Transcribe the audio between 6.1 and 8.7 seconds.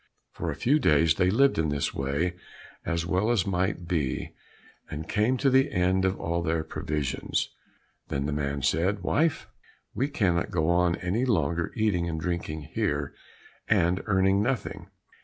all their provisions. Then the man